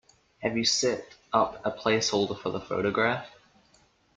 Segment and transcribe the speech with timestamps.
[0.39, 3.29] Have you set up a placeholder for the photograph?